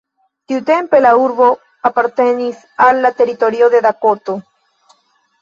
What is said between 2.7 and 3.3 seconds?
al la